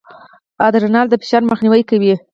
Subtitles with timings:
[0.67, 2.13] ادرانال د فشار مخنیوی کوي.